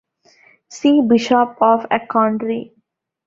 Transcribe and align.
See 0.67 0.99
Bishop 1.07 1.57
of 1.61 1.87
Achonry. 1.91 2.73